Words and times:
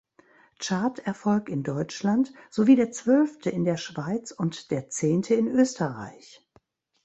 Charterfolg 0.59 1.47
in 1.47 1.61
Deutschland 1.61 2.33
sowie 2.49 2.75
der 2.75 2.89
zwölfte 2.89 3.51
in 3.51 3.65
der 3.65 3.77
Schweiz 3.77 4.31
und 4.31 4.71
der 4.71 4.89
zehnte 4.89 5.35
in 5.35 5.47
Österreich. 5.47 6.43